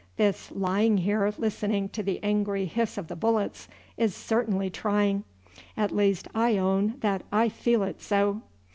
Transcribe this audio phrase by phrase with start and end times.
[0.17, 3.67] This lying here listening to the angry hiss of the bullets
[3.97, 5.25] is certainly trying;
[5.77, 8.41] at least I own that I feel it so."